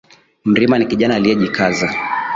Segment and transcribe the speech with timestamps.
[0.45, 1.89] Mrima ni kijana aliyejikaza